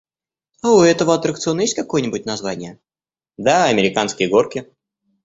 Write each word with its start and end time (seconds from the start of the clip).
«А 0.63 0.71
у 0.71 0.81
этого 0.81 1.13
аттракциона 1.13 1.61
есть 1.61 1.75
какое-нибудь 1.75 2.25
название?»— 2.25 2.79
«Да, 3.37 3.65
американские 3.65 4.29
горки». 4.29 4.67